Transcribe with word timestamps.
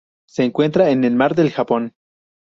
Se 0.27 0.41
encuentra 0.43 0.89
en 0.89 1.03
el 1.03 1.15
Mar 1.15 1.35
del 1.35 1.51
Japón. 1.51 1.93